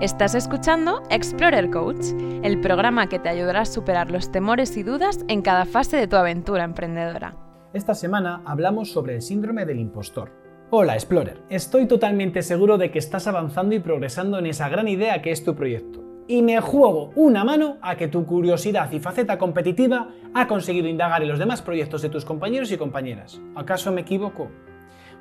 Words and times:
Estás 0.00 0.34
escuchando 0.34 1.02
Explorer 1.10 1.68
Coach, 1.68 2.14
el 2.42 2.58
programa 2.62 3.06
que 3.08 3.18
te 3.18 3.28
ayudará 3.28 3.60
a 3.60 3.66
superar 3.66 4.10
los 4.10 4.32
temores 4.32 4.74
y 4.78 4.82
dudas 4.82 5.18
en 5.28 5.42
cada 5.42 5.66
fase 5.66 5.98
de 5.98 6.06
tu 6.06 6.16
aventura 6.16 6.64
emprendedora. 6.64 7.36
Esta 7.74 7.94
semana 7.94 8.40
hablamos 8.46 8.90
sobre 8.90 9.16
el 9.16 9.20
síndrome 9.20 9.66
del 9.66 9.78
impostor. 9.78 10.32
Hola 10.70 10.94
Explorer, 10.94 11.42
estoy 11.50 11.84
totalmente 11.86 12.40
seguro 12.40 12.78
de 12.78 12.90
que 12.90 12.98
estás 12.98 13.26
avanzando 13.26 13.74
y 13.74 13.80
progresando 13.80 14.38
en 14.38 14.46
esa 14.46 14.70
gran 14.70 14.88
idea 14.88 15.20
que 15.20 15.32
es 15.32 15.44
tu 15.44 15.54
proyecto. 15.54 16.02
Y 16.26 16.40
me 16.40 16.58
juego 16.62 17.10
una 17.14 17.44
mano 17.44 17.76
a 17.82 17.96
que 17.96 18.08
tu 18.08 18.24
curiosidad 18.24 18.90
y 18.92 19.00
faceta 19.00 19.36
competitiva 19.36 20.08
ha 20.32 20.48
conseguido 20.48 20.88
indagar 20.88 21.20
en 21.20 21.28
los 21.28 21.38
demás 21.38 21.60
proyectos 21.60 22.00
de 22.00 22.08
tus 22.08 22.24
compañeros 22.24 22.72
y 22.72 22.78
compañeras. 22.78 23.38
¿Acaso 23.54 23.92
me 23.92 24.00
equivoco? 24.00 24.50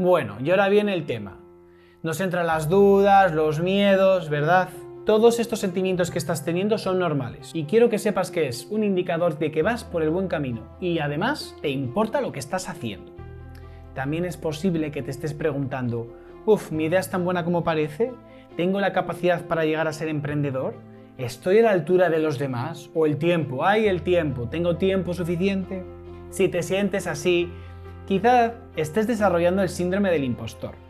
Bueno, 0.00 0.38
y 0.42 0.50
ahora 0.50 0.68
viene 0.68 0.94
el 0.94 1.06
tema. 1.06 1.43
Nos 2.04 2.20
entran 2.20 2.46
las 2.46 2.68
dudas, 2.68 3.32
los 3.32 3.60
miedos, 3.60 4.28
¿verdad? 4.28 4.68
Todos 5.06 5.40
estos 5.40 5.60
sentimientos 5.60 6.10
que 6.10 6.18
estás 6.18 6.44
teniendo 6.44 6.76
son 6.76 6.98
normales 6.98 7.50
y 7.54 7.64
quiero 7.64 7.88
que 7.88 7.98
sepas 7.98 8.30
que 8.30 8.46
es 8.46 8.66
un 8.68 8.84
indicador 8.84 9.38
de 9.38 9.50
que 9.50 9.62
vas 9.62 9.84
por 9.84 10.02
el 10.02 10.10
buen 10.10 10.28
camino 10.28 10.76
y 10.82 10.98
además 10.98 11.56
te 11.62 11.70
importa 11.70 12.20
lo 12.20 12.30
que 12.30 12.40
estás 12.40 12.68
haciendo. 12.68 13.10
También 13.94 14.26
es 14.26 14.36
posible 14.36 14.90
que 14.90 15.02
te 15.02 15.10
estés 15.10 15.32
preguntando, 15.32 16.14
uff, 16.44 16.72
mi 16.72 16.84
idea 16.84 17.00
es 17.00 17.08
tan 17.08 17.24
buena 17.24 17.42
como 17.42 17.64
parece, 17.64 18.12
¿tengo 18.54 18.80
la 18.80 18.92
capacidad 18.92 19.46
para 19.46 19.64
llegar 19.64 19.88
a 19.88 19.94
ser 19.94 20.08
emprendedor? 20.08 20.74
¿Estoy 21.16 21.60
a 21.60 21.62
la 21.62 21.70
altura 21.70 22.10
de 22.10 22.18
los 22.18 22.38
demás? 22.38 22.90
¿O 22.92 23.06
el 23.06 23.16
tiempo? 23.16 23.64
¿Hay 23.64 23.86
el 23.86 24.02
tiempo? 24.02 24.46
¿Tengo 24.50 24.76
tiempo 24.76 25.14
suficiente? 25.14 25.82
Si 26.28 26.48
te 26.48 26.62
sientes 26.62 27.06
así, 27.06 27.50
quizás 28.06 28.52
estés 28.76 29.06
desarrollando 29.06 29.62
el 29.62 29.70
síndrome 29.70 30.10
del 30.10 30.24
impostor. 30.24 30.83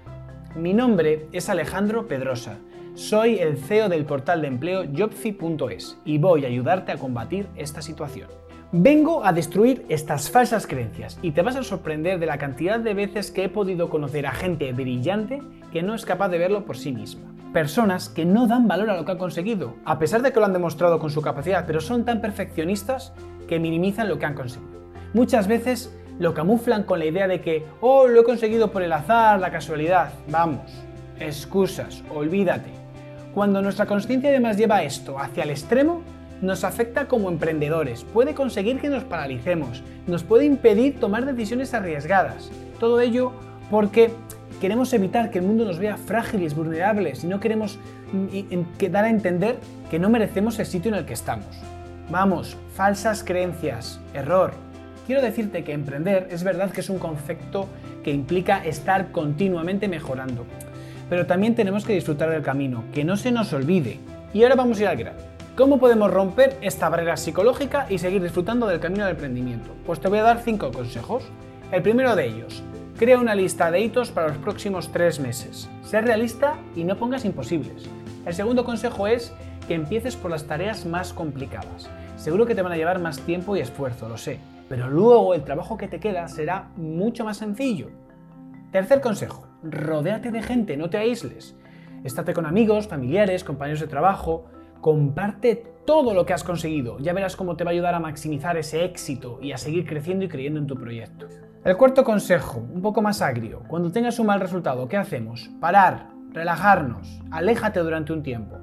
Mi 0.57 0.73
nombre 0.73 1.27
es 1.33 1.49
Alejandro 1.49 2.07
Pedrosa. 2.07 2.59
Soy 2.95 3.41
el 3.41 3.59
CEO 3.59 3.89
del 3.89 4.05
portal 4.05 4.41
de 4.41 4.47
empleo 4.47 4.85
jobfi.es 4.85 5.99
y 6.05 6.19
voy 6.19 6.45
a 6.45 6.49
ayudarte 6.49 6.93
a 6.93 6.97
combatir 6.97 7.49
esta 7.57 7.83
situación. 7.83 8.29
Vengo 8.71 9.25
a 9.25 9.33
destruir 9.33 9.85
estas 9.89 10.31
falsas 10.31 10.69
creencias 10.69 11.19
y 11.23 11.33
te 11.33 11.43
vas 11.43 11.57
a 11.57 11.65
sorprender 11.65 12.21
de 12.21 12.27
la 12.27 12.39
cantidad 12.39 12.79
de 12.79 12.95
veces 12.95 13.33
que 13.33 13.45
he 13.45 13.49
podido 13.49 13.91
conocer 13.91 14.29
a 14.29 14.33
gente 14.33 14.73
brillante 14.73 15.43
que 15.73 15.83
no 15.83 15.93
es 15.93 16.05
capaz 16.05 16.29
de 16.29 16.39
verlo 16.39 16.65
por 16.65 16.77
sí 16.77 16.93
misma. 16.93 17.35
Personas 17.53 18.09
que 18.09 18.25
no 18.25 18.47
dan 18.47 18.69
valor 18.69 18.91
a 18.91 18.97
lo 18.97 19.05
que 19.05 19.11
han 19.11 19.19
conseguido, 19.19 19.75
a 19.85 19.99
pesar 19.99 20.23
de 20.23 20.33
que 20.33 20.39
lo 20.39 20.47
han 20.47 20.53
demostrado 20.53 21.01
con 21.01 21.11
su 21.11 21.21
capacidad, 21.21 21.67
pero 21.67 21.81
son 21.81 22.05
tan 22.05 22.21
perfeccionistas 22.21 23.13
que 23.49 23.59
minimizan 23.59 24.09
lo 24.09 24.21
que 24.21 24.27
han 24.27 24.35
conseguido. 24.35 24.85
Muchas 25.15 25.49
veces 25.49 25.93
lo 26.19 26.35
camuflan 26.35 26.85
con 26.85 26.99
la 26.99 27.07
idea 27.07 27.27
de 27.27 27.41
que, 27.41 27.65
oh, 27.81 28.07
lo 28.07 28.21
he 28.21 28.25
conseguido 28.25 28.71
por 28.71 28.83
el 28.83 28.93
azar, 28.93 29.41
la 29.41 29.51
casualidad. 29.51 30.13
Vamos, 30.29 30.71
excusas, 31.19 32.03
olvídate. 32.15 32.71
Cuando 33.35 33.61
nuestra 33.63 33.87
conciencia 33.87 34.31
además 34.31 34.57
lleva 34.57 34.85
esto 34.85 35.19
hacia 35.19 35.43
el 35.43 35.51
extremo, 35.51 36.03
nos 36.41 36.63
afecta 36.63 37.09
como 37.09 37.29
emprendedores, 37.29 38.05
puede 38.05 38.35
conseguir 38.35 38.81
que 38.81 38.89
nos 38.89 39.05
paralicemos, 39.05 39.83
nos 40.07 40.23
puede 40.23 40.45
impedir 40.45 41.01
tomar 41.01 41.25
decisiones 41.25 41.75
arriesgadas. 41.75 42.51
Todo 42.79 43.01
ello 43.01 43.33
porque 43.71 44.11
queremos 44.61 44.93
evitar 44.93 45.31
que 45.31 45.39
el 45.39 45.45
mundo 45.45 45.65
nos 45.65 45.79
vea 45.79 45.97
frágiles, 45.97 46.55
vulnerables 46.55 47.25
y 47.25 47.27
no 47.27 47.41
queremos 47.41 47.79
mm, 48.13 48.91
dar 48.91 49.05
a 49.05 49.11
entender 49.11 49.57
que 49.91 49.99
no 49.99 50.11
merecemos 50.11 50.59
el 50.59 50.67
sitio 50.67 50.91
en 50.91 50.99
el 50.99 51.07
que 51.07 51.15
estamos. 51.15 51.47
Vamos, 52.11 52.57
falsas 52.75 53.25
creencias, 53.25 54.01
error, 54.13 54.53
Quiero 55.07 55.21
decirte 55.21 55.65
que 55.65 55.73
emprender 55.73 56.29
es 56.31 56.45
verdad 56.45 56.71
que 56.71 56.81
es 56.81 56.89
un 56.89 56.99
concepto 56.99 57.69
que 58.03 58.11
implica 58.11 58.65
estar 58.65 59.13
continuamente 59.13 59.87
mejorando, 59.87 60.47
pero 61.11 61.27
también 61.27 61.55
tenemos 61.55 61.85
que 61.85 61.93
disfrutar 61.93 62.31
del 62.31 62.43
camino, 62.43 62.85
que 62.93 63.05
no 63.05 63.17
se 63.19 63.31
nos 63.31 63.53
olvide. 63.53 64.01
Y 64.33 64.43
ahora 64.43 64.55
vamos 64.55 64.79
a 64.79 64.83
ir 64.83 64.89
al 64.89 64.97
grano. 64.97 65.19
¿Cómo 65.57 65.79
podemos 65.79 66.11
romper 66.11 66.57
esta 66.63 66.89
barrera 66.89 67.19
psicológica 67.19 67.87
y 67.91 67.99
seguir 67.99 68.23
disfrutando 68.23 68.67
del 68.67 68.81
camino 68.81 69.05
del 69.05 69.15
emprendimiento? 69.15 69.71
Pues 69.85 70.01
te 70.01 70.09
voy 70.09 70.19
a 70.19 70.23
dar 70.23 70.41
cinco 70.41 70.73
consejos. 70.73 71.23
El 71.71 71.83
primero 71.83 72.17
de 72.17 72.27
ellos, 72.27 72.63
crea 72.99 73.19
una 73.19 73.35
lista 73.35 73.71
de 73.71 73.81
hitos 73.81 74.11
para 74.11 74.29
los 74.29 74.39
próximos 74.39 74.91
tres 74.91 75.21
meses. 75.21 75.69
Sé 75.85 76.01
realista 76.01 76.57
y 76.75 76.85
no 76.85 76.97
pongas 76.97 77.27
imposibles. 77.27 77.85
El 78.25 78.33
segundo 78.33 78.65
consejo 78.65 79.07
es 79.07 79.33
que 79.69 79.75
empieces 79.75 80.17
por 80.17 80.31
las 80.31 80.45
tareas 80.45 80.87
más 80.87 81.13
complicadas. 81.13 81.91
Seguro 82.17 82.47
que 82.47 82.55
te 82.55 82.63
van 82.63 82.73
a 82.73 82.77
llevar 82.77 83.01
más 83.01 83.21
tiempo 83.21 83.55
y 83.55 83.61
esfuerzo, 83.61 84.09
lo 84.09 84.17
sé, 84.17 84.39
pero 84.69 84.89
luego 84.89 85.35
el 85.35 85.45
trabajo 85.45 85.77
que 85.77 85.89
te 85.89 86.01
queda 86.01 86.29
será 86.29 86.71
mucho 86.77 87.25
más 87.25 87.39
sencillo. 87.39 87.91
Tercer 88.73 89.01
consejo, 89.01 89.47
rodéate 89.63 90.31
de 90.31 90.43
gente, 90.43 90.77
no 90.77 90.91
te 90.91 90.99
aísles. 90.99 91.57
Estate 92.03 92.35
con 92.35 92.47
amigos, 92.47 92.89
familiares, 92.89 93.45
compañeros 93.45 93.81
de 93.81 93.87
trabajo, 93.87 94.47
comparte 94.81 95.75
todo 95.87 96.15
lo 96.15 96.27
que 96.27 96.33
has 96.33 96.45
conseguido, 96.45 96.99
ya 96.99 97.13
verás 97.13 97.37
cómo 97.37 97.57
te 97.57 97.65
va 97.65 97.71
a 97.71 97.73
ayudar 97.73 97.95
a 97.95 98.01
maximizar 98.01 98.57
ese 98.57 98.85
éxito 98.85 99.39
y 99.41 99.53
a 99.53 99.59
seguir 99.59 99.87
creciendo 99.87 100.25
y 100.25 100.29
creyendo 100.29 100.61
en 100.61 100.67
tu 100.67 100.77
proyecto. 100.77 101.29
El 101.65 101.77
cuarto 101.77 102.05
consejo, 102.05 102.59
un 102.59 102.83
poco 102.83 103.01
más 103.01 103.23
agrio, 103.23 103.63
cuando 103.69 103.91
tengas 103.91 104.19
un 104.19 104.27
mal 104.27 104.41
resultado, 104.41 104.87
¿qué 104.89 104.97
hacemos? 104.97 105.51
Parar, 105.61 106.11
relajarnos, 106.33 107.23
aléjate 107.31 107.81
durante 107.81 108.13
un 108.13 108.23
tiempo. 108.23 108.59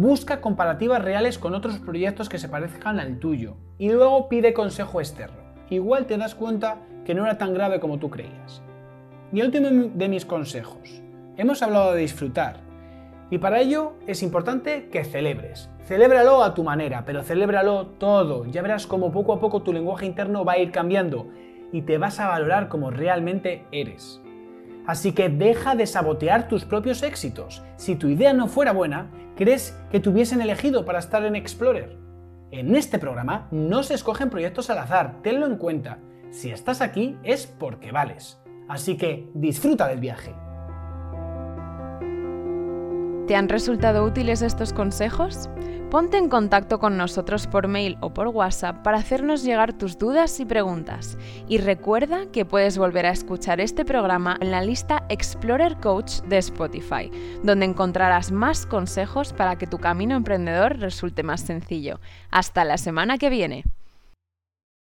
Busca 0.00 0.40
comparativas 0.40 1.02
reales 1.02 1.40
con 1.40 1.56
otros 1.56 1.80
proyectos 1.80 2.28
que 2.28 2.38
se 2.38 2.48
parezcan 2.48 3.00
al 3.00 3.18
tuyo 3.18 3.56
y 3.78 3.90
luego 3.90 4.28
pide 4.28 4.52
consejo 4.52 5.00
externo. 5.00 5.38
Igual 5.70 6.06
te 6.06 6.16
das 6.16 6.36
cuenta 6.36 6.76
que 7.04 7.16
no 7.16 7.24
era 7.24 7.36
tan 7.36 7.52
grave 7.52 7.80
como 7.80 7.98
tú 7.98 8.08
creías. 8.08 8.62
Y 9.32 9.40
el 9.40 9.46
último 9.46 9.90
de 9.92 10.08
mis 10.08 10.24
consejos. 10.24 11.02
Hemos 11.36 11.62
hablado 11.62 11.94
de 11.94 12.02
disfrutar 12.02 12.60
y 13.28 13.38
para 13.38 13.58
ello 13.58 13.94
es 14.06 14.22
importante 14.22 14.88
que 14.88 15.02
celebres. 15.02 15.68
Celébralo 15.82 16.44
a 16.44 16.54
tu 16.54 16.62
manera, 16.62 17.02
pero 17.04 17.24
celébralo 17.24 17.86
todo. 17.86 18.46
Ya 18.46 18.62
verás 18.62 18.86
cómo 18.86 19.10
poco 19.10 19.32
a 19.32 19.40
poco 19.40 19.62
tu 19.62 19.72
lenguaje 19.72 20.06
interno 20.06 20.44
va 20.44 20.52
a 20.52 20.58
ir 20.58 20.70
cambiando 20.70 21.26
y 21.72 21.82
te 21.82 21.98
vas 21.98 22.20
a 22.20 22.28
valorar 22.28 22.68
como 22.68 22.92
realmente 22.92 23.64
eres. 23.72 24.22
Así 24.88 25.12
que 25.12 25.28
deja 25.28 25.74
de 25.74 25.86
sabotear 25.86 26.48
tus 26.48 26.64
propios 26.64 27.02
éxitos. 27.02 27.62
Si 27.76 27.94
tu 27.94 28.08
idea 28.08 28.32
no 28.32 28.48
fuera 28.48 28.72
buena, 28.72 29.10
¿crees 29.36 29.78
que 29.90 30.00
te 30.00 30.08
hubiesen 30.08 30.40
elegido 30.40 30.86
para 30.86 30.98
estar 30.98 31.22
en 31.26 31.36
Explorer? 31.36 31.98
En 32.52 32.74
este 32.74 32.98
programa 32.98 33.48
no 33.50 33.82
se 33.82 33.92
escogen 33.92 34.30
proyectos 34.30 34.70
al 34.70 34.78
azar, 34.78 35.20
tenlo 35.22 35.44
en 35.44 35.58
cuenta. 35.58 35.98
Si 36.30 36.50
estás 36.50 36.80
aquí 36.80 37.18
es 37.22 37.46
porque 37.46 37.92
vales. 37.92 38.40
Así 38.66 38.96
que 38.96 39.28
disfruta 39.34 39.86
del 39.88 40.00
viaje. 40.00 40.34
¿Te 43.28 43.36
han 43.36 43.50
resultado 43.50 44.04
útiles 44.04 44.40
estos 44.40 44.72
consejos? 44.72 45.50
Ponte 45.90 46.16
en 46.16 46.30
contacto 46.30 46.78
con 46.78 46.96
nosotros 46.96 47.46
por 47.46 47.68
mail 47.68 47.98
o 48.00 48.14
por 48.14 48.28
WhatsApp 48.28 48.82
para 48.82 48.96
hacernos 48.96 49.44
llegar 49.44 49.74
tus 49.74 49.98
dudas 49.98 50.40
y 50.40 50.46
preguntas. 50.46 51.18
Y 51.46 51.58
recuerda 51.58 52.24
que 52.32 52.46
puedes 52.46 52.78
volver 52.78 53.04
a 53.04 53.10
escuchar 53.10 53.60
este 53.60 53.84
programa 53.84 54.38
en 54.40 54.50
la 54.50 54.62
lista 54.62 55.04
Explorer 55.10 55.76
Coach 55.76 56.22
de 56.22 56.38
Spotify, 56.38 57.10
donde 57.42 57.66
encontrarás 57.66 58.32
más 58.32 58.64
consejos 58.64 59.34
para 59.34 59.56
que 59.56 59.66
tu 59.66 59.76
camino 59.76 60.16
emprendedor 60.16 60.78
resulte 60.78 61.22
más 61.22 61.42
sencillo. 61.42 62.00
Hasta 62.30 62.64
la 62.64 62.78
semana 62.78 63.18
que 63.18 63.28
viene. 63.28 63.64